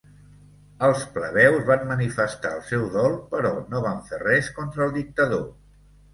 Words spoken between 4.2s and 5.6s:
res contra el dictador.